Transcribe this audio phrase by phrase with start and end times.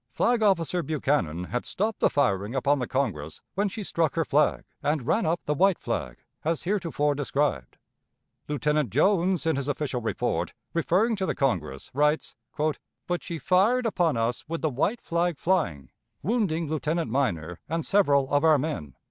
[0.09, 4.63] Flag officer Buchanan had stopped the firing upon the Congress when she struck her flag,
[4.81, 7.77] and ran up the white flag, as heretofore described.
[8.47, 12.33] Lieutenant Jones in his official report, referring to the Congress, writes:
[13.05, 15.91] "But she fired upon us with the white flag flying,
[16.23, 18.95] wounding Lieutenant Minor and several of our men.